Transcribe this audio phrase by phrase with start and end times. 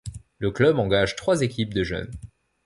[0.39, 2.09] Le club engage trois équipes de jeunes.